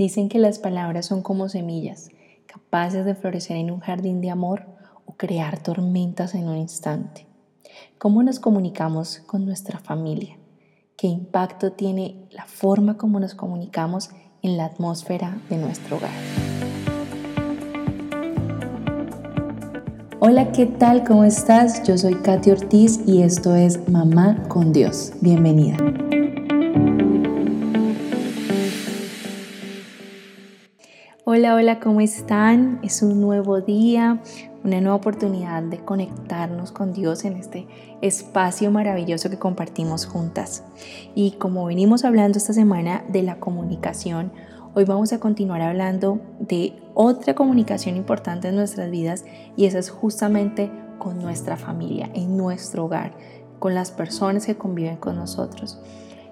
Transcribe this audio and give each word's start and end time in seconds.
Dicen 0.00 0.30
que 0.30 0.38
las 0.38 0.58
palabras 0.58 1.04
son 1.04 1.20
como 1.20 1.50
semillas, 1.50 2.08
capaces 2.46 3.04
de 3.04 3.14
florecer 3.14 3.58
en 3.58 3.70
un 3.70 3.80
jardín 3.80 4.22
de 4.22 4.30
amor 4.30 4.64
o 5.04 5.12
crear 5.12 5.62
tormentas 5.62 6.34
en 6.34 6.48
un 6.48 6.56
instante. 6.56 7.26
¿Cómo 7.98 8.22
nos 8.22 8.40
comunicamos 8.40 9.18
con 9.26 9.44
nuestra 9.44 9.78
familia? 9.78 10.38
¿Qué 10.96 11.06
impacto 11.06 11.72
tiene 11.72 12.26
la 12.30 12.46
forma 12.46 12.96
como 12.96 13.20
nos 13.20 13.34
comunicamos 13.34 14.08
en 14.40 14.56
la 14.56 14.64
atmósfera 14.64 15.38
de 15.50 15.58
nuestro 15.58 15.98
hogar? 15.98 16.10
Hola, 20.20 20.50
¿qué 20.52 20.64
tal? 20.64 21.04
¿Cómo 21.04 21.24
estás? 21.24 21.82
Yo 21.86 21.98
soy 21.98 22.14
Katy 22.14 22.52
Ortiz 22.52 23.00
y 23.06 23.20
esto 23.20 23.54
es 23.54 23.86
Mamá 23.86 24.44
con 24.48 24.72
Dios. 24.72 25.12
Bienvenida. 25.20 25.76
Hola, 31.32 31.54
hola, 31.54 31.78
¿cómo 31.78 32.00
están? 32.00 32.80
Es 32.82 33.02
un 33.02 33.20
nuevo 33.20 33.60
día, 33.60 34.20
una 34.64 34.80
nueva 34.80 34.96
oportunidad 34.96 35.62
de 35.62 35.78
conectarnos 35.78 36.72
con 36.72 36.92
Dios 36.92 37.24
en 37.24 37.36
este 37.36 37.68
espacio 38.02 38.72
maravilloso 38.72 39.30
que 39.30 39.38
compartimos 39.38 40.06
juntas. 40.06 40.64
Y 41.14 41.30
como 41.38 41.66
venimos 41.66 42.04
hablando 42.04 42.36
esta 42.36 42.52
semana 42.52 43.04
de 43.06 43.22
la 43.22 43.38
comunicación, 43.38 44.32
hoy 44.74 44.82
vamos 44.82 45.12
a 45.12 45.20
continuar 45.20 45.62
hablando 45.62 46.18
de 46.40 46.72
otra 46.94 47.36
comunicación 47.36 47.94
importante 47.94 48.48
en 48.48 48.56
nuestras 48.56 48.90
vidas 48.90 49.24
y 49.56 49.66
esa 49.66 49.78
es 49.78 49.88
justamente 49.88 50.68
con 50.98 51.20
nuestra 51.20 51.56
familia, 51.56 52.10
en 52.12 52.36
nuestro 52.36 52.86
hogar, 52.86 53.12
con 53.60 53.76
las 53.76 53.92
personas 53.92 54.46
que 54.46 54.56
conviven 54.56 54.96
con 54.96 55.14
nosotros. 55.14 55.80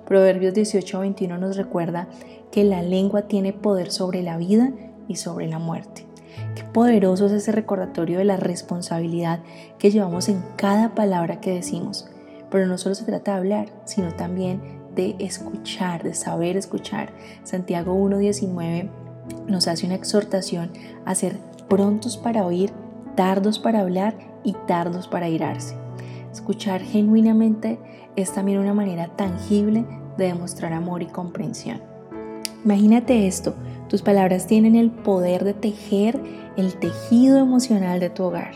Proverbios 0.06 0.54
18:21 0.54 1.38
nos 1.38 1.56
recuerda 1.56 2.08
que 2.50 2.64
la 2.64 2.82
lengua 2.82 3.28
tiene 3.28 3.52
poder 3.52 3.92
sobre 3.92 4.22
la 4.22 4.38
vida 4.38 4.72
y 5.08 5.16
sobre 5.16 5.48
la 5.48 5.58
muerte. 5.58 6.06
Qué 6.54 6.62
poderoso 6.64 7.26
es 7.26 7.32
ese 7.32 7.52
recordatorio 7.52 8.18
de 8.18 8.24
la 8.24 8.36
responsabilidad 8.36 9.40
que 9.78 9.90
llevamos 9.90 10.28
en 10.28 10.42
cada 10.56 10.94
palabra 10.94 11.40
que 11.40 11.54
decimos. 11.54 12.08
Pero 12.50 12.66
no 12.66 12.78
solo 12.78 12.94
se 12.94 13.04
trata 13.04 13.32
de 13.32 13.38
hablar, 13.38 13.68
sino 13.84 14.14
también 14.14 14.60
de 14.94 15.16
escuchar, 15.18 16.02
de 16.02 16.14
saber 16.14 16.56
escuchar. 16.56 17.12
Santiago 17.42 17.94
1.19 17.94 18.90
nos 19.46 19.68
hace 19.68 19.86
una 19.86 19.94
exhortación 19.94 20.70
a 21.04 21.14
ser 21.14 21.38
prontos 21.68 22.16
para 22.16 22.44
oír, 22.44 22.72
tardos 23.14 23.58
para 23.58 23.80
hablar 23.80 24.14
y 24.44 24.54
tardos 24.66 25.08
para 25.08 25.28
irarse. 25.28 25.76
Escuchar 26.32 26.80
genuinamente 26.80 27.78
es 28.16 28.32
también 28.32 28.58
una 28.58 28.74
manera 28.74 29.08
tangible 29.16 29.84
de 30.16 30.26
demostrar 30.26 30.72
amor 30.72 31.02
y 31.02 31.06
comprensión. 31.06 31.80
Imagínate 32.64 33.26
esto, 33.26 33.54
tus 33.88 34.02
palabras 34.02 34.46
tienen 34.46 34.74
el 34.74 34.90
poder 34.90 35.44
de 35.44 35.54
tejer 35.54 36.20
el 36.56 36.74
tejido 36.74 37.38
emocional 37.38 38.00
de 38.00 38.10
tu 38.10 38.24
hogar. 38.24 38.50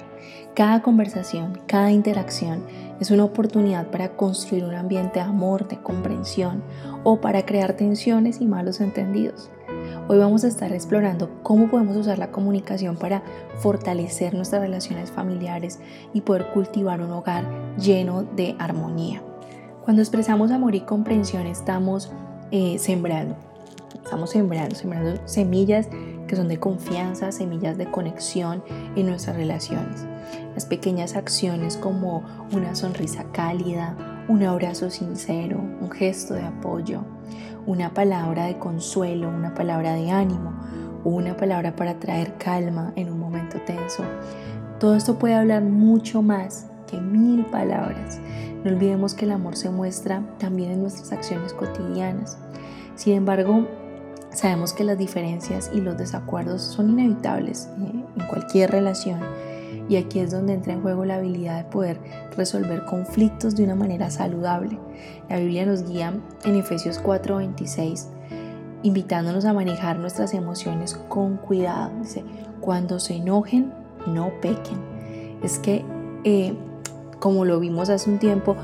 Cada 0.55 0.83
conversación, 0.83 1.61
cada 1.67 1.93
interacción 1.93 2.65
es 3.01 3.11
una 3.13 3.25
oportunidad 3.25 3.87
para 3.91 4.17
construir 4.17 4.65
un 4.65 4.75
ambiente 4.75 5.21
de 5.21 5.25
amor, 5.25 5.69
de 5.69 5.81
comprensión 5.81 6.63
o 7.05 7.21
para 7.21 7.47
crear 7.47 7.75
tensiones 7.75 8.41
y 8.41 8.47
malos 8.47 8.81
entendidos. 8.81 9.51
Hoy 10.09 10.19
vamos 10.19 10.43
a 10.43 10.49
estar 10.49 10.73
explorando 10.73 11.31
cómo 11.45 11.71
podemos 11.71 11.97
usar 11.97 12.19
la 12.19 12.33
comunicación 12.33 12.97
para 12.97 13.23
fortalecer 13.59 14.35
nuestras 14.35 14.63
relaciones 14.63 15.13
familiares 15.13 15.79
y 16.13 16.23
poder 16.23 16.49
cultivar 16.53 17.01
un 17.01 17.13
hogar 17.13 17.47
lleno 17.79 18.25
de 18.25 18.57
armonía. 18.59 19.23
Cuando 19.85 20.03
expresamos 20.03 20.51
amor 20.51 20.75
y 20.75 20.81
comprensión 20.81 21.47
estamos 21.47 22.11
eh, 22.51 22.79
sembrando 22.79 23.52
Estamos 23.95 24.31
sembrando, 24.31 24.75
sembrando 24.75 25.21
semillas 25.27 25.89
que 26.27 26.37
son 26.37 26.49
de 26.49 26.59
confianza, 26.59 27.31
semillas 27.33 27.77
de 27.77 27.91
conexión 27.91 28.63
en 28.97 29.07
nuestras 29.07 29.37
relaciones. 29.37 30.07
Las 30.55 30.65
pequeñas 30.65 31.15
acciones 31.15 31.77
como 31.77 32.25
una 32.53 32.75
sonrisa 32.75 33.25
cálida, 33.33 34.25
un 34.29 34.43
abrazo 34.43 34.91
sincero, 34.91 35.59
un 35.59 35.91
gesto 35.91 36.35
de 36.35 36.43
apoyo, 36.43 37.05
una 37.67 37.93
palabra 37.93 38.47
de 38.47 38.59
consuelo, 38.59 39.29
una 39.29 39.55
palabra 39.55 39.95
de 39.95 40.11
ánimo, 40.11 40.53
una 41.05 41.37
palabra 41.37 41.77
para 41.77 41.99
traer 41.99 42.37
calma 42.39 42.93
en 42.97 43.11
un 43.11 43.19
momento 43.19 43.61
tenso. 43.67 44.05
Todo 44.79 44.97
esto 44.97 45.19
puede 45.19 45.35
hablar 45.35 45.63
mucho 45.63 46.23
más 46.23 46.67
que 46.91 47.01
mil 47.01 47.45
palabras. 47.47 48.21
No 48.65 48.71
olvidemos 48.71 49.15
que 49.15 49.25
el 49.25 49.33
amor 49.33 49.57
se 49.57 49.71
muestra 49.71 50.23
también 50.39 50.71
en 50.71 50.83
nuestras 50.83 51.13
acciones 51.13 51.53
cotidianas. 51.53 52.39
Sin 52.95 53.15
embargo, 53.15 53.67
Sabemos 54.35 54.73
que 54.73 54.85
las 54.85 54.99
diferencias 54.99 55.71
y 55.75 55.81
los 55.81 55.97
desacuerdos 55.97 56.63
son 56.63 56.91
inevitables 56.91 57.69
eh, 57.81 58.05
en 58.17 58.27
cualquier 58.27 58.71
relación 58.71 59.21
y 59.89 59.97
aquí 59.97 60.21
es 60.21 60.31
donde 60.31 60.55
entra 60.55 60.73
en 60.73 60.81
juego 60.81 61.05
la 61.05 61.17
habilidad 61.17 61.65
de 61.65 61.71
poder 61.71 61.99
resolver 62.37 62.85
conflictos 62.85 63.57
de 63.57 63.65
una 63.65 63.75
manera 63.75 64.11
saludable. 64.11 64.79
La 65.29 65.39
Biblia 65.39 65.67
nos 65.67 65.89
guía 65.89 66.15
en 66.45 66.57
Efesios 66.57 66.99
4:26 67.03 68.09
invitándonos 68.83 69.45
a 69.45 69.53
manejar 69.53 69.99
nuestras 69.99 70.35
emociones 70.35 70.95
con 71.09 71.37
cuidado. 71.37 71.93
Dice, 72.01 72.25
cuando 72.61 72.99
se 72.99 73.17
enojen, 73.17 73.73
no 74.07 74.33
pequen. 74.41 74.79
Es 75.43 75.59
que, 75.59 75.85
eh, 76.25 76.55
como 77.21 77.45
lo 77.45 77.61
vimos 77.61 77.91
hace 77.91 78.11
un 78.11 78.19
tiempo, 78.19 78.57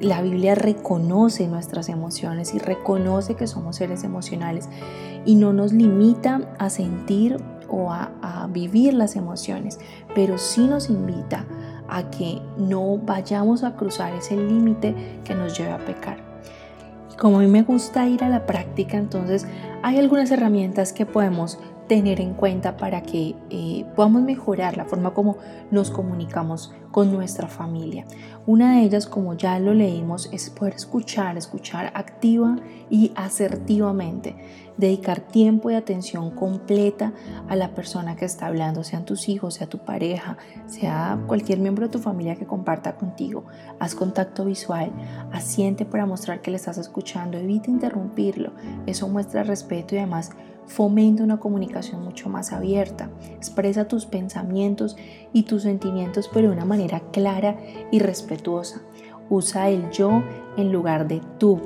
la 0.00 0.22
Biblia 0.22 0.54
reconoce 0.54 1.48
nuestras 1.48 1.88
emociones 1.88 2.54
y 2.54 2.58
reconoce 2.58 3.34
que 3.34 3.46
somos 3.46 3.76
seres 3.76 4.04
emocionales 4.04 4.68
y 5.24 5.34
no 5.34 5.52
nos 5.52 5.72
limita 5.72 6.54
a 6.58 6.70
sentir 6.70 7.36
o 7.68 7.92
a, 7.92 8.08
vivir 8.50 8.94
las 8.94 9.14
emociones, 9.14 9.78
pero 10.14 10.38
sí 10.38 10.66
nos 10.66 10.88
invita 10.88 11.44
a 11.86 12.10
que 12.10 12.40
no 12.56 12.96
vayamos 12.96 13.62
a 13.62 13.76
cruzar 13.76 14.14
ese 14.14 14.36
límite 14.36 15.20
que 15.22 15.34
nos 15.34 15.58
lleva 15.58 15.74
a 15.74 15.78
pecar. 15.78 16.16
Como 17.18 17.38
a 17.38 17.40
mí 17.40 17.46
me 17.46 17.62
gusta 17.62 18.08
ir 18.08 18.24
a 18.24 18.30
la 18.30 18.46
práctica, 18.46 18.96
entonces 18.96 19.46
hay 19.82 19.98
algunas 19.98 20.30
herramientas 20.30 20.94
que 20.94 21.04
podemos 21.04 21.58
tener 21.88 22.20
en 22.20 22.32
cuenta 22.32 22.76
para 22.78 23.02
que 23.02 23.34
eh, 23.50 23.84
podamos 23.94 24.22
mejorar 24.22 24.78
la 24.78 24.86
forma 24.86 25.12
como 25.12 25.36
nos 25.70 25.90
comunicamos 25.90 26.72
con 26.90 27.12
nuestra 27.12 27.48
familia. 27.48 28.06
Una 28.46 28.76
de 28.76 28.82
ellas, 28.82 29.06
como 29.06 29.34
ya 29.34 29.58
lo 29.58 29.74
leímos, 29.74 30.28
es 30.32 30.48
poder 30.48 30.74
escuchar, 30.74 31.36
escuchar 31.36 31.92
activa 31.94 32.56
y 32.88 33.12
asertivamente, 33.14 34.36
dedicar 34.78 35.20
tiempo 35.20 35.70
y 35.70 35.74
atención 35.74 36.30
completa 36.30 37.12
a 37.48 37.56
la 37.56 37.74
persona 37.74 38.16
que 38.16 38.24
está 38.24 38.46
hablando, 38.46 38.84
sean 38.84 39.04
tus 39.04 39.28
hijos, 39.28 39.54
sea 39.54 39.66
tu 39.66 39.78
pareja, 39.78 40.38
sea 40.66 41.22
cualquier 41.26 41.58
miembro 41.58 41.86
de 41.86 41.92
tu 41.92 41.98
familia 41.98 42.36
que 42.36 42.46
comparta 42.46 42.96
contigo. 42.96 43.44
Haz 43.80 43.94
contacto 43.94 44.46
visual, 44.46 44.92
asiente 45.30 45.84
para 45.84 46.06
mostrar 46.06 46.40
que 46.40 46.50
le 46.50 46.56
estás 46.56 46.78
escuchando, 46.78 47.36
evita 47.36 47.70
interrumpirlo. 47.70 48.52
Eso 48.86 49.08
muestra 49.08 49.42
respeto 49.42 49.94
y 49.94 49.98
además 49.98 50.30
Fomenta 50.68 51.24
una 51.24 51.40
comunicación 51.40 52.04
mucho 52.04 52.28
más 52.28 52.52
abierta. 52.52 53.08
Expresa 53.34 53.88
tus 53.88 54.04
pensamientos 54.04 54.96
y 55.32 55.44
tus 55.44 55.62
sentimientos 55.62 56.28
pero 56.32 56.48
de 56.48 56.54
una 56.54 56.66
manera 56.66 56.77
clara 57.12 57.56
y 57.90 57.98
respetuosa. 57.98 58.82
Usa 59.30 59.68
el 59.68 59.90
yo 59.90 60.22
en 60.56 60.72
lugar 60.72 61.08
de 61.08 61.20
tú 61.38 61.60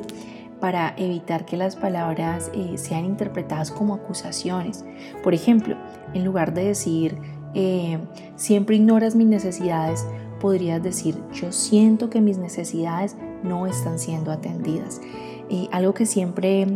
para 0.60 0.94
evitar 0.96 1.44
que 1.44 1.56
las 1.56 1.76
palabras 1.76 2.50
eh, 2.54 2.78
sean 2.78 3.04
interpretadas 3.04 3.70
como 3.70 3.94
acusaciones. 3.94 4.84
Por 5.22 5.34
ejemplo, 5.34 5.76
en 6.14 6.24
lugar 6.24 6.54
de 6.54 6.66
decir 6.66 7.18
eh, 7.54 7.98
siempre 8.36 8.76
ignoras 8.76 9.14
mis 9.14 9.26
necesidades, 9.26 10.06
podrías 10.40 10.82
decir 10.82 11.16
yo 11.32 11.52
siento 11.52 12.10
que 12.10 12.20
mis 12.20 12.38
necesidades 12.38 13.16
no 13.42 13.66
están 13.66 13.98
siendo 13.98 14.32
atendidas. 14.32 15.00
Eh, 15.50 15.68
algo 15.72 15.94
que 15.94 16.06
siempre 16.06 16.66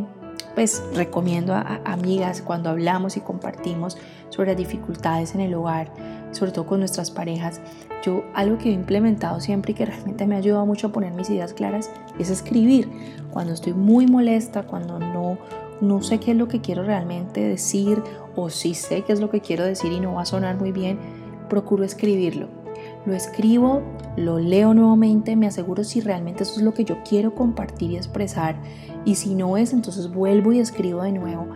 pues 0.56 0.82
recomiendo 0.94 1.54
a, 1.54 1.80
amigas 1.84 2.42
cuando 2.42 2.70
hablamos 2.70 3.16
y 3.16 3.20
compartimos 3.20 3.98
sobre 4.30 4.50
las 4.50 4.56
dificultades 4.56 5.34
en 5.34 5.42
el 5.42 5.54
hogar, 5.54 5.92
sobre 6.36 6.52
todo 6.52 6.66
con 6.66 6.80
nuestras 6.80 7.10
parejas. 7.10 7.60
Yo 8.04 8.24
algo 8.34 8.58
que 8.58 8.70
he 8.70 8.72
implementado 8.72 9.40
siempre 9.40 9.72
y 9.72 9.74
que 9.74 9.86
realmente 9.86 10.26
me 10.26 10.34
ha 10.34 10.38
ayudado 10.38 10.66
mucho 10.66 10.88
a 10.88 10.92
poner 10.92 11.12
mis 11.12 11.30
ideas 11.30 11.52
claras 11.52 11.90
es 12.18 12.30
escribir. 12.30 12.88
Cuando 13.32 13.52
estoy 13.52 13.72
muy 13.72 14.06
molesta, 14.06 14.62
cuando 14.62 14.98
no, 14.98 15.38
no 15.80 16.02
sé 16.02 16.18
qué 16.18 16.32
es 16.32 16.36
lo 16.36 16.48
que 16.48 16.60
quiero 16.60 16.82
realmente 16.84 17.40
decir 17.40 18.02
o 18.36 18.50
si 18.50 18.74
sé 18.74 19.02
qué 19.02 19.12
es 19.12 19.20
lo 19.20 19.30
que 19.30 19.40
quiero 19.40 19.64
decir 19.64 19.92
y 19.92 20.00
no 20.00 20.14
va 20.14 20.22
a 20.22 20.26
sonar 20.26 20.56
muy 20.56 20.72
bien, 20.72 20.98
procuro 21.48 21.84
escribirlo. 21.84 22.48
Lo 23.06 23.14
escribo, 23.14 23.82
lo 24.16 24.38
leo 24.38 24.74
nuevamente, 24.74 25.36
me 25.36 25.46
aseguro 25.46 25.84
si 25.84 26.00
realmente 26.00 26.42
eso 26.42 26.56
es 26.56 26.62
lo 26.62 26.74
que 26.74 26.84
yo 26.84 26.96
quiero 27.08 27.34
compartir 27.34 27.92
y 27.92 27.96
expresar 27.96 28.56
y 29.06 29.14
si 29.14 29.34
no 29.34 29.56
es, 29.56 29.72
entonces 29.72 30.12
vuelvo 30.12 30.52
y 30.52 30.58
escribo 30.58 31.02
de 31.02 31.12
nuevo. 31.12 31.46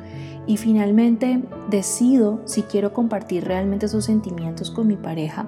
Y 0.46 0.56
finalmente 0.56 1.42
decido 1.68 2.40
si 2.46 2.62
quiero 2.62 2.94
compartir 2.94 3.44
realmente 3.44 3.86
esos 3.86 4.06
sentimientos 4.06 4.70
con 4.70 4.86
mi 4.86 4.96
pareja 4.96 5.46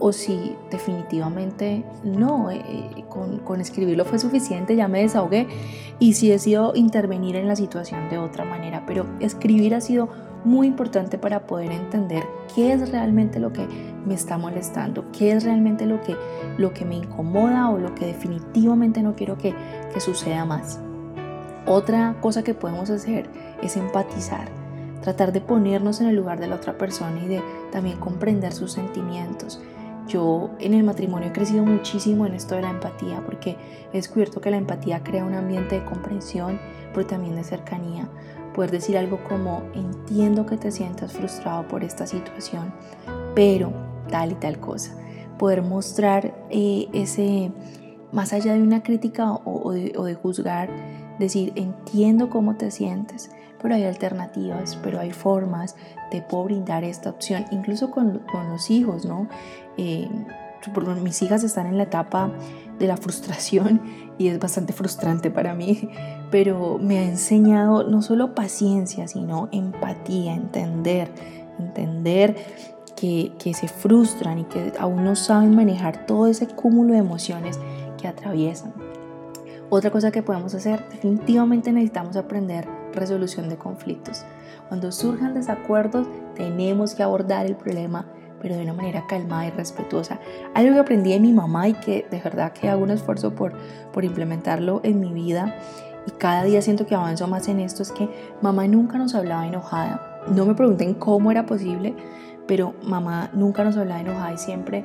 o 0.00 0.12
si 0.12 0.56
definitivamente 0.72 1.84
no, 2.02 2.50
eh, 2.50 3.04
con, 3.08 3.38
con, 3.38 3.60
escribirlo 3.60 4.04
fue 4.04 4.18
suficiente, 4.18 4.74
ya 4.74 4.88
me 4.88 5.02
desahogué 5.02 5.46
y 6.00 6.14
si 6.14 6.28
decido 6.28 6.72
intervenir 6.74 7.36
en 7.36 7.46
la 7.46 7.54
situación 7.54 8.08
de 8.08 8.18
otra 8.18 8.44
manera. 8.44 8.84
Pero 8.86 9.06
escribir 9.20 9.74
ha 9.74 9.80
sido 9.80 10.08
muy 10.44 10.66
importante 10.66 11.16
para 11.16 11.46
poder 11.46 11.72
entender 11.72 12.24
qué 12.54 12.72
es 12.72 12.90
realmente 12.90 13.38
lo 13.38 13.52
que 13.52 13.66
me 14.04 14.14
está 14.14 14.36
molestando, 14.36 15.10
qué 15.12 15.32
es 15.32 15.44
realmente 15.44 15.86
lo 15.86 16.00
que, 16.02 16.16
lo 16.58 16.74
que 16.74 16.84
me 16.84 16.96
incomoda 16.96 17.70
o 17.70 17.78
lo 17.78 17.94
que 17.94 18.06
definitivamente 18.06 19.02
no 19.02 19.14
quiero 19.14 19.38
que, 19.38 19.54
que 19.92 20.00
suceda 20.00 20.44
más. 20.44 20.83
Otra 21.66 22.16
cosa 22.20 22.42
que 22.44 22.54
podemos 22.54 22.90
hacer 22.90 23.28
es 23.62 23.76
empatizar, 23.76 24.48
tratar 25.02 25.32
de 25.32 25.40
ponernos 25.40 26.00
en 26.00 26.08
el 26.08 26.16
lugar 26.16 26.38
de 26.38 26.46
la 26.46 26.56
otra 26.56 26.76
persona 26.76 27.22
y 27.24 27.28
de 27.28 27.42
también 27.72 27.98
comprender 27.98 28.52
sus 28.52 28.72
sentimientos. 28.72 29.60
Yo 30.06 30.50
en 30.58 30.74
el 30.74 30.84
matrimonio 30.84 31.28
he 31.28 31.32
crecido 31.32 31.64
muchísimo 31.64 32.26
en 32.26 32.34
esto 32.34 32.54
de 32.54 32.62
la 32.62 32.70
empatía 32.70 33.22
porque 33.24 33.56
he 33.92 33.96
descubierto 33.96 34.40
que 34.40 34.50
la 34.50 34.58
empatía 34.58 35.02
crea 35.02 35.24
un 35.24 35.34
ambiente 35.34 35.80
de 35.80 35.84
comprensión, 35.86 36.60
pero 36.92 37.06
también 37.06 37.36
de 37.36 37.44
cercanía. 37.44 38.08
Poder 38.54 38.70
decir 38.70 38.98
algo 38.98 39.18
como 39.26 39.62
entiendo 39.74 40.44
que 40.44 40.58
te 40.58 40.70
sientas 40.70 41.14
frustrado 41.14 41.66
por 41.66 41.82
esta 41.82 42.06
situación, 42.06 42.72
pero 43.34 43.72
tal 44.08 44.32
y 44.32 44.34
tal 44.34 44.58
cosa. 44.60 44.94
Poder 45.38 45.62
mostrar 45.62 46.34
eh, 46.50 46.88
ese, 46.92 47.50
más 48.12 48.32
allá 48.32 48.52
de 48.52 48.62
una 48.62 48.82
crítica 48.82 49.32
o, 49.32 49.72
de, 49.72 50.14
juzgar, 50.14 50.68
decir 51.18 51.52
entiendo 51.56 52.30
cómo 52.30 52.56
te 52.56 52.70
sientes, 52.70 53.30
pero 53.60 53.74
hay 53.74 53.84
alternativas, 53.84 54.78
pero 54.82 55.00
hay 55.00 55.12
formas, 55.12 55.76
te 56.10 56.20
puedo 56.20 56.44
brindar 56.44 56.84
esta 56.84 57.10
opción, 57.10 57.46
incluso 57.50 57.90
con, 57.90 58.22
los 58.50 58.70
hijos, 58.70 59.06
¿no? 59.06 59.28
Eh, 59.78 60.08
mis 61.02 61.22
hijas 61.22 61.44
están 61.44 61.66
en 61.66 61.76
la 61.76 61.84
etapa 61.84 62.30
de 62.78 62.86
la 62.86 62.96
frustración 62.96 63.80
y 64.18 64.28
es 64.28 64.38
bastante 64.38 64.72
frustrante 64.72 65.30
para 65.30 65.54
mí, 65.54 65.88
pero 66.30 66.78
me 66.78 66.98
ha 66.98 67.04
enseñado 67.04 67.84
no 67.84 68.02
solo 68.02 68.34
paciencia, 68.34 69.08
sino 69.08 69.48
empatía, 69.52 70.34
entender, 70.34 71.10
entender 71.58 72.36
que 72.96 73.52
se 73.54 73.68
frustran 73.68 74.38
y 74.38 74.44
que 74.44 74.72
aún 74.78 75.04
no 75.04 75.14
saben 75.14 75.54
manejar 75.54 76.06
todo 76.06 76.26
ese 76.26 76.46
cúmulo 76.46 76.94
de 76.94 77.00
emociones 77.00 77.58
que 78.00 78.08
atraviesan. 78.08 78.72
Otra 79.76 79.90
cosa 79.90 80.12
que 80.12 80.22
podemos 80.22 80.54
hacer, 80.54 80.88
definitivamente 80.88 81.72
necesitamos 81.72 82.14
aprender 82.14 82.68
resolución 82.92 83.48
de 83.48 83.56
conflictos. 83.56 84.24
Cuando 84.68 84.92
surjan 84.92 85.34
desacuerdos, 85.34 86.06
tenemos 86.36 86.94
que 86.94 87.02
abordar 87.02 87.44
el 87.44 87.56
problema 87.56 88.06
pero 88.40 88.54
de 88.54 88.62
una 88.62 88.72
manera 88.72 89.04
calmada 89.08 89.48
y 89.48 89.50
respetuosa. 89.50 90.20
Algo 90.54 90.74
que 90.74 90.78
aprendí 90.78 91.10
de 91.10 91.18
mi 91.18 91.32
mamá 91.32 91.66
y 91.66 91.72
que 91.72 92.06
de 92.08 92.20
verdad 92.20 92.52
que 92.52 92.68
hago 92.68 92.84
un 92.84 92.90
esfuerzo 92.90 93.34
por, 93.34 93.52
por 93.92 94.04
implementarlo 94.04 94.80
en 94.84 95.00
mi 95.00 95.12
vida 95.12 95.56
y 96.06 96.12
cada 96.12 96.44
día 96.44 96.62
siento 96.62 96.86
que 96.86 96.94
avanzo 96.94 97.26
más 97.26 97.48
en 97.48 97.58
esto 97.58 97.82
es 97.82 97.90
que 97.90 98.08
mamá 98.42 98.68
nunca 98.68 98.96
nos 98.96 99.16
hablaba 99.16 99.44
enojada. 99.44 100.20
No 100.28 100.46
me 100.46 100.54
pregunten 100.54 100.94
cómo 100.94 101.32
era 101.32 101.46
posible, 101.46 101.96
pero 102.46 102.74
mamá 102.84 103.28
nunca 103.32 103.64
nos 103.64 103.76
hablaba 103.76 104.02
enojada 104.02 104.32
y 104.34 104.38
siempre 104.38 104.84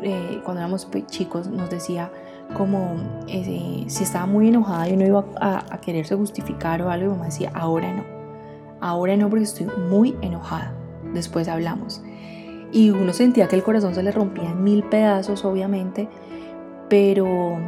eh, 0.00 0.40
cuando 0.44 0.60
éramos 0.60 0.86
chicos 1.06 1.48
nos 1.48 1.70
decía 1.70 2.12
como 2.54 2.96
eh, 3.28 3.84
si 3.88 4.04
estaba 4.04 4.26
muy 4.26 4.48
enojada 4.48 4.88
y 4.88 4.94
uno 4.94 5.06
iba 5.06 5.24
a, 5.40 5.80
quererse 5.80 6.14
justificar 6.16 6.82
o 6.82 6.90
algo 6.90 7.06
y 7.06 7.08
mamá 7.10 7.26
decía 7.26 7.50
ahora 7.54 7.92
no, 7.92 8.04
ahora 8.80 9.16
no 9.16 9.28
porque 9.28 9.44
estoy 9.44 9.68
muy 9.88 10.16
enojada, 10.22 10.72
después 11.12 11.48
hablamos. 11.48 12.02
Y 12.70 12.90
uno 12.90 13.12
sentía 13.14 13.48
que 13.48 13.56
el 13.56 13.62
corazón 13.62 13.94
se 13.94 14.02
le 14.02 14.12
rompía 14.12 14.50
en 14.50 14.62
mil 14.62 14.82
pedazos, 14.84 15.44
obviamente, 15.44 16.08
pero 16.88 17.58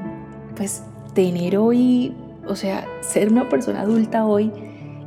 pues 0.56 0.82
tener 1.14 1.56
hoy, 1.56 2.14
o 2.46 2.54
sea, 2.54 2.86
ser 3.00 3.30
una 3.30 3.48
persona 3.48 3.82
adulta 3.82 4.26
hoy 4.26 4.52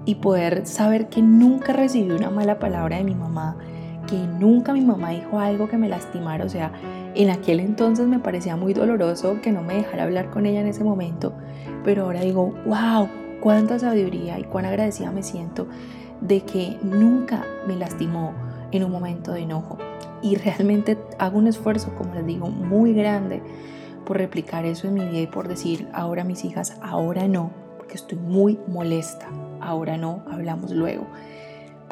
y 0.06 0.16
poder 0.16 0.66
saber 0.66 1.10
que 1.10 1.22
nunca 1.22 1.74
recibí 1.74 2.12
una 2.12 2.30
mala 2.30 2.60
palabra 2.60 2.98
de 2.98 3.04
mi 3.04 3.16
mamá, 3.16 3.58
que 4.07 4.17
nunca 4.17 4.73
mi 4.73 4.81
mamá 4.81 5.11
dijo 5.11 5.39
algo 5.39 5.67
que 5.67 5.77
me 5.77 5.89
lastimara, 5.89 6.45
o 6.45 6.50
sea, 6.50 6.71
en 7.15 7.29
aquel 7.29 7.59
entonces 7.59 8.07
me 8.07 8.19
parecía 8.19 8.55
muy 8.55 8.73
doloroso 8.73 9.39
que 9.41 9.51
no 9.51 9.61
me 9.61 9.75
dejara 9.75 10.03
hablar 10.03 10.29
con 10.29 10.45
ella 10.45 10.61
en 10.61 10.67
ese 10.67 10.83
momento, 10.83 11.33
pero 11.83 12.03
ahora 12.03 12.21
digo, 12.21 12.53
wow, 12.65 13.07
cuánta 13.41 13.79
sabiduría 13.79 14.39
y 14.39 14.44
cuán 14.44 14.65
agradecida 14.65 15.11
me 15.11 15.23
siento 15.23 15.67
de 16.21 16.41
que 16.41 16.77
nunca 16.81 17.44
me 17.67 17.75
lastimó 17.75 18.33
en 18.71 18.83
un 18.83 18.91
momento 18.91 19.33
de 19.33 19.41
enojo. 19.41 19.77
Y 20.21 20.35
realmente 20.35 20.97
hago 21.19 21.38
un 21.38 21.47
esfuerzo, 21.47 21.94
como 21.95 22.13
les 22.15 22.25
digo, 22.25 22.50
muy 22.50 22.94
grande 22.94 23.41
por 24.05 24.17
replicar 24.17 24.65
eso 24.65 24.88
en 24.88 24.95
mi 24.95 25.05
vida 25.05 25.19
y 25.19 25.27
por 25.27 25.47
decir 25.47 25.88
ahora 25.94 26.23
mis 26.23 26.44
hijas, 26.45 26.77
ahora 26.81 27.27
no, 27.27 27.51
porque 27.77 27.95
estoy 27.95 28.17
muy 28.17 28.59
molesta, 28.67 29.27
ahora 29.61 29.97
no, 29.97 30.23
hablamos 30.29 30.71
luego, 30.71 31.07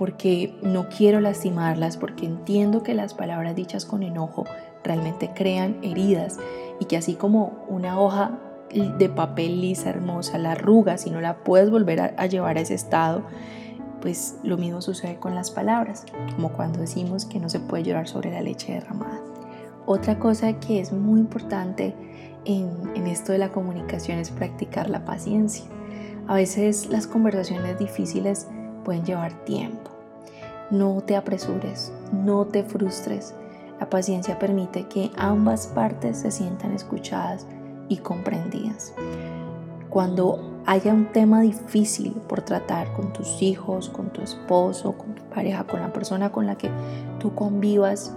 porque 0.02 0.58
no 0.64 0.90
quiero 0.90 1.22
lastimarlas, 1.22 1.96
porque 1.96 2.26
entiendo 2.26 2.82
que 2.82 2.96
las 2.96 3.14
palabras 3.14 3.56
dichas 3.56 3.86
con 3.86 4.02
enojo 4.02 4.46
realmente 4.84 5.30
crean 5.36 5.78
heridas 5.84 6.40
y 6.80 6.86
que 6.86 6.98
así 6.98 7.14
como 7.14 7.64
una 7.70 8.00
hoja 8.00 8.40
de 8.72 9.10
papel 9.10 9.62
lisa, 9.62 9.92
hermosa, 9.92 10.40
la 10.40 10.54
arrugas 10.54 11.06
y 11.06 11.12
no 11.12 11.22
la 11.22 11.44
puedes 11.44 11.70
volver 11.70 12.02
a, 12.02 12.06
a 12.18 12.26
llevar 12.26 12.58
a 12.58 12.62
ese 12.62 12.74
estado, 12.74 13.22
pues 14.02 14.38
lo 14.42 14.58
mismo 14.58 14.82
sucede 14.82 15.18
con 15.18 15.36
las 15.36 15.52
palabras, 15.52 16.04
como 16.36 16.52
cuando 16.52 16.80
decimos 16.80 17.26
que 17.26 17.40
no 17.40 17.48
se 17.48 17.60
puede 17.60 17.84
llorar 17.84 18.08
sobre 18.08 18.32
la 18.32 18.42
leche 18.42 18.74
derramada. 18.74 19.22
Otra 19.86 20.18
cosa 20.18 20.60
que 20.60 20.80
es 20.80 20.92
muy 20.92 21.20
importante 21.20 21.94
en, 22.46 22.72
en 22.96 23.06
esto 23.06 23.34
de 23.34 23.38
la 23.38 23.52
comunicación 23.52 24.18
es 24.18 24.32
practicar 24.32 24.90
la 24.90 25.06
paciencia. 25.06 25.66
A 26.28 26.34
veces 26.34 26.90
las 26.90 27.06
conversaciones 27.06 27.78
difíciles 27.78 28.48
pueden 28.84 29.06
llevar 29.06 29.34
tiempo. 29.46 29.92
No 30.70 31.02
te 31.02 31.16
apresures, 31.16 31.92
no 32.12 32.46
te 32.46 32.64
frustres. 32.64 33.34
La 33.80 33.90
paciencia 33.90 34.40
permite 34.40 34.88
que 34.88 35.12
ambas 35.18 35.68
partes 35.68 36.20
se 36.20 36.32
sientan 36.32 36.74
escuchadas 36.74 37.48
y 37.90 37.98
comprendidas. 37.98 38.94
Cuando 39.90 40.62
haya 40.66 40.94
un 40.94 41.12
tema 41.12 41.42
difícil 41.42 42.14
por 42.30 42.42
tratar 42.42 42.94
con 42.94 43.12
tus 43.12 43.42
hijos, 43.42 43.90
con 43.90 44.10
tu 44.12 44.22
esposo, 44.22 44.94
con 44.94 45.16
tu 45.16 45.24
pareja, 45.24 45.66
con 45.66 45.82
la 45.82 45.92
persona 45.92 46.32
con 46.32 46.46
la 46.46 46.56
que 46.56 46.70
tú 47.20 47.34
convivas, 47.36 48.16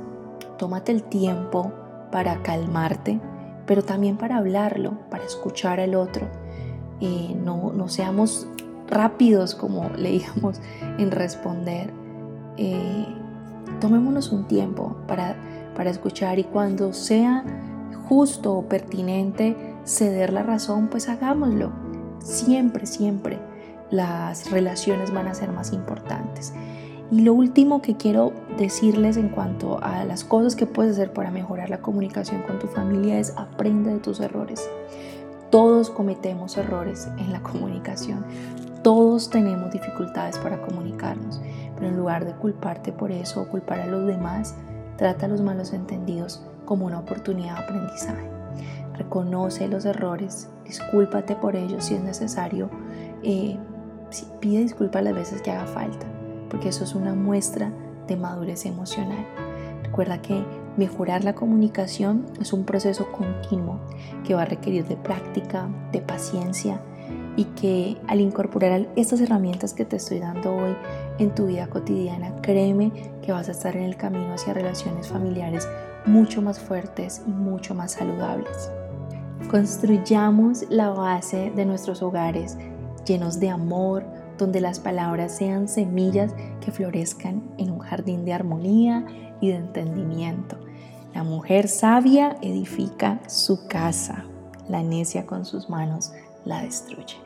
tómate 0.58 0.92
el 0.92 1.02
tiempo 1.02 1.72
para 2.12 2.42
calmarte, 2.42 3.20
pero 3.66 3.82
también 3.82 4.16
para 4.16 4.36
hablarlo, 4.38 4.92
para 5.10 5.24
escuchar 5.24 5.80
al 5.80 5.94
otro. 5.94 6.28
Eh, 7.00 7.34
no, 7.34 7.72
no, 7.72 7.88
seamos 7.88 8.46
rápidos 8.88 9.54
como 9.54 9.90
leíamos 9.96 10.60
en 10.98 11.10
responder. 11.10 11.92
Eh, 12.56 13.06
tomémonos 13.80 14.30
un 14.30 14.46
tiempo 14.46 14.96
para, 15.08 15.36
para 15.76 15.90
escuchar 15.90 16.38
y 16.38 16.44
cuando 16.44 16.92
sea 16.92 17.44
justo 18.08 18.54
o 18.54 18.68
pertinente 18.68 19.56
ceder 19.84 20.32
la 20.32 20.42
razón, 20.42 20.88
pues 20.88 21.08
hagámoslo 21.08 21.72
Siempre, 22.24 22.86
siempre 22.86 23.38
las 23.90 24.50
relaciones 24.50 25.12
van 25.12 25.28
a 25.28 25.34
ser 25.34 25.52
más 25.52 25.72
importantes. 25.74 26.54
Y 27.10 27.20
lo 27.20 27.34
último 27.34 27.82
que 27.82 27.98
quiero 27.98 28.32
decirles 28.56 29.18
en 29.18 29.28
cuanto 29.28 29.78
a 29.82 30.04
las 30.04 30.24
cosas 30.24 30.56
que 30.56 30.64
puedes 30.64 30.92
hacer 30.92 31.12
para 31.12 31.30
mejorar 31.30 31.68
la 31.68 31.82
comunicación 31.82 32.42
con 32.42 32.58
tu 32.58 32.66
familia 32.66 33.18
es 33.18 33.34
aprende 33.36 33.92
de 33.92 33.98
tus 33.98 34.20
errores. 34.20 34.68
Todos 35.50 35.90
cometemos 35.90 36.56
errores 36.56 37.08
en 37.18 37.30
la 37.30 37.42
comunicación. 37.42 38.24
Todos 38.84 39.30
tenemos 39.30 39.70
dificultades 39.70 40.38
para 40.38 40.60
comunicarnos. 40.60 41.40
Pero 41.74 41.88
en 41.88 41.96
lugar 41.96 42.26
de 42.26 42.34
culparte 42.34 42.92
por 42.92 43.10
eso 43.10 43.40
o 43.40 43.48
culpar 43.48 43.80
a 43.80 43.86
los 43.86 44.06
demás, 44.06 44.56
trata 44.98 45.26
los 45.26 45.40
malos 45.40 45.72
entendidos 45.72 46.44
como 46.66 46.84
una 46.84 46.98
oportunidad 46.98 47.56
de 47.56 47.64
aprendizaje. 47.64 48.28
Reconoce 48.92 49.68
los 49.68 49.86
errores, 49.86 50.50
discúlpate 50.66 51.34
por 51.34 51.56
ellos 51.56 51.86
si 51.86 51.94
es 51.94 52.02
necesario, 52.02 52.68
eh, 53.22 53.56
pide 54.38 54.60
disculpas 54.60 55.02
las 55.02 55.14
veces 55.14 55.40
que 55.40 55.50
haga 55.50 55.64
falta, 55.64 56.06
porque 56.50 56.68
eso 56.68 56.84
es 56.84 56.94
una 56.94 57.14
muestra 57.14 57.72
de 58.06 58.16
madurez 58.16 58.66
emocional. 58.66 59.26
Recuerda 59.82 60.20
que 60.20 60.44
mejorar 60.76 61.24
la 61.24 61.34
comunicación 61.34 62.26
es 62.38 62.52
un 62.52 62.64
proceso 62.64 63.10
continuo 63.10 63.80
que 64.24 64.34
va 64.34 64.42
a 64.42 64.46
requerir 64.46 64.86
de 64.86 64.96
práctica, 64.96 65.68
de 65.90 66.02
paciencia 66.02 66.82
y 67.36 67.44
que 67.44 67.96
al 68.06 68.20
incorporar 68.20 68.88
estas 68.96 69.20
herramientas 69.20 69.74
que 69.74 69.84
te 69.84 69.96
estoy 69.96 70.20
dando 70.20 70.54
hoy 70.54 70.76
en 71.18 71.34
tu 71.34 71.46
vida 71.46 71.66
cotidiana, 71.68 72.40
créeme 72.42 72.92
que 73.22 73.32
vas 73.32 73.48
a 73.48 73.52
estar 73.52 73.76
en 73.76 73.82
el 73.84 73.96
camino 73.96 74.34
hacia 74.34 74.54
relaciones 74.54 75.08
familiares 75.08 75.68
mucho 76.06 76.42
más 76.42 76.60
fuertes 76.60 77.22
y 77.26 77.30
mucho 77.30 77.74
más 77.74 77.92
saludables. 77.92 78.70
Construyamos 79.50 80.64
la 80.70 80.90
base 80.90 81.52
de 81.54 81.64
nuestros 81.64 82.02
hogares 82.02 82.56
llenos 83.04 83.40
de 83.40 83.50
amor, 83.50 84.04
donde 84.38 84.60
las 84.60 84.80
palabras 84.80 85.36
sean 85.36 85.68
semillas 85.68 86.34
que 86.60 86.72
florezcan 86.72 87.42
en 87.58 87.70
un 87.70 87.78
jardín 87.80 88.24
de 88.24 88.32
armonía 88.32 89.04
y 89.40 89.48
de 89.48 89.56
entendimiento. 89.56 90.56
La 91.14 91.22
mujer 91.22 91.68
sabia 91.68 92.36
edifica 92.42 93.20
su 93.28 93.68
casa, 93.68 94.24
la 94.68 94.82
necia 94.82 95.26
con 95.26 95.44
sus 95.44 95.68
manos 95.68 96.12
la 96.44 96.62
destruye. 96.62 97.16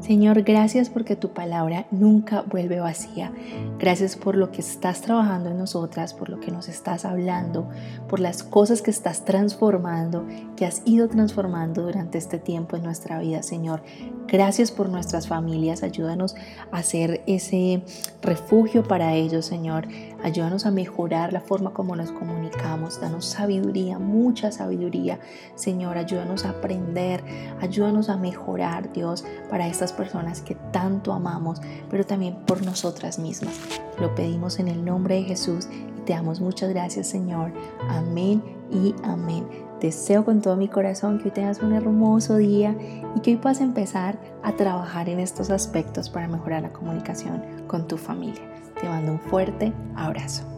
Señor, 0.00 0.42
gracias 0.42 0.90
porque 0.90 1.14
tu 1.14 1.32
palabra 1.32 1.86
nunca 1.92 2.42
vuelve 2.42 2.80
vacía. 2.80 3.32
Gracias 3.78 4.16
por 4.16 4.36
lo 4.36 4.50
que 4.50 4.60
estás 4.60 5.00
trabajando 5.00 5.50
en 5.50 5.58
nosotras, 5.58 6.12
por 6.12 6.28
lo 6.28 6.40
que 6.40 6.50
nos 6.50 6.68
estás 6.68 7.04
hablando, 7.04 7.68
por 8.08 8.18
las 8.18 8.42
cosas 8.42 8.82
que 8.82 8.90
estás 8.90 9.24
transformando, 9.24 10.26
que 10.56 10.66
has 10.66 10.82
ido 10.84 11.08
transformando 11.08 11.82
durante 11.82 12.18
este 12.18 12.38
tiempo 12.38 12.74
en 12.74 12.82
nuestra 12.82 13.20
vida, 13.20 13.44
Señor. 13.44 13.82
Gracias 14.26 14.72
por 14.72 14.88
nuestras 14.88 15.28
familias. 15.28 15.84
Ayúdanos 15.84 16.34
a 16.72 16.82
ser 16.82 17.22
ese 17.28 17.84
refugio 18.22 18.82
para 18.82 19.14
ellos, 19.14 19.46
Señor. 19.46 19.86
Ayúdanos 20.22 20.66
a 20.66 20.70
mejorar 20.70 21.32
la 21.32 21.40
forma 21.40 21.72
como 21.72 21.96
nos 21.96 22.12
comunicamos. 22.12 23.00
Danos 23.00 23.26
sabiduría, 23.26 23.98
mucha 23.98 24.52
sabiduría. 24.52 25.18
Señor, 25.54 25.98
ayúdanos 25.98 26.44
a 26.44 26.50
aprender. 26.50 27.22
Ayúdanos 27.60 28.08
a 28.08 28.16
mejorar, 28.16 28.92
Dios, 28.92 29.24
para 29.50 29.66
estas 29.66 29.92
personas 29.92 30.40
que 30.40 30.54
tanto 30.72 31.12
amamos, 31.12 31.60
pero 31.90 32.04
también 32.04 32.36
por 32.46 32.64
nosotras 32.64 33.18
mismas. 33.18 33.54
Lo 34.00 34.14
pedimos 34.14 34.58
en 34.58 34.68
el 34.68 34.84
nombre 34.84 35.16
de 35.16 35.22
Jesús 35.24 35.68
y 35.70 36.00
te 36.02 36.12
damos 36.12 36.40
muchas 36.40 36.70
gracias, 36.70 37.08
Señor. 37.08 37.52
Amén 37.88 38.61
y 38.72 38.94
amén. 39.04 39.46
Deseo 39.80 40.24
con 40.24 40.40
todo 40.40 40.56
mi 40.56 40.68
corazón 40.68 41.18
que 41.18 41.24
hoy 41.24 41.30
tengas 41.32 41.60
un 41.60 41.72
hermoso 41.72 42.36
día 42.36 42.76
y 43.16 43.20
que 43.20 43.32
hoy 43.32 43.36
puedas 43.36 43.60
empezar 43.60 44.18
a 44.42 44.52
trabajar 44.52 45.08
en 45.08 45.18
estos 45.18 45.50
aspectos 45.50 46.08
para 46.08 46.28
mejorar 46.28 46.62
la 46.62 46.72
comunicación 46.72 47.42
con 47.66 47.86
tu 47.86 47.96
familia. 47.96 48.42
Te 48.80 48.88
mando 48.88 49.12
un 49.12 49.20
fuerte 49.20 49.72
abrazo. 49.96 50.51